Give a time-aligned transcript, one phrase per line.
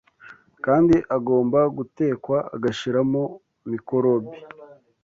[0.65, 3.23] kandi agomba gutekwa agashiramo
[3.71, 4.37] mikorobi